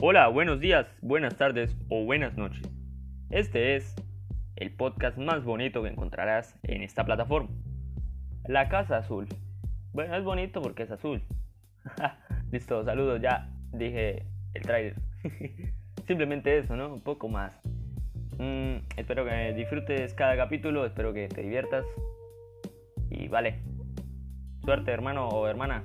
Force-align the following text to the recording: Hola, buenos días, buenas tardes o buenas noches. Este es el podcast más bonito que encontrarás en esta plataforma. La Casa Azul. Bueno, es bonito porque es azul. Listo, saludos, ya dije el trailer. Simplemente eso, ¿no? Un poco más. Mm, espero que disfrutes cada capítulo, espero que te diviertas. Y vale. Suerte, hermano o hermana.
Hola, 0.00 0.28
buenos 0.28 0.60
días, 0.60 0.86
buenas 1.02 1.36
tardes 1.36 1.76
o 1.88 2.04
buenas 2.04 2.36
noches. 2.36 2.62
Este 3.30 3.74
es 3.74 3.96
el 4.54 4.70
podcast 4.70 5.18
más 5.18 5.42
bonito 5.42 5.82
que 5.82 5.88
encontrarás 5.88 6.56
en 6.62 6.82
esta 6.82 7.04
plataforma. 7.04 7.50
La 8.46 8.68
Casa 8.68 8.98
Azul. 8.98 9.26
Bueno, 9.92 10.14
es 10.14 10.22
bonito 10.22 10.62
porque 10.62 10.84
es 10.84 10.92
azul. 10.92 11.20
Listo, 12.52 12.84
saludos, 12.84 13.20
ya 13.20 13.50
dije 13.72 14.22
el 14.54 14.62
trailer. 14.62 14.94
Simplemente 16.06 16.56
eso, 16.56 16.76
¿no? 16.76 16.94
Un 16.94 17.02
poco 17.02 17.28
más. 17.28 17.60
Mm, 18.38 18.76
espero 18.96 19.24
que 19.24 19.52
disfrutes 19.54 20.14
cada 20.14 20.36
capítulo, 20.36 20.86
espero 20.86 21.12
que 21.12 21.26
te 21.26 21.42
diviertas. 21.42 21.84
Y 23.10 23.26
vale. 23.26 23.62
Suerte, 24.64 24.92
hermano 24.92 25.28
o 25.28 25.48
hermana. 25.48 25.82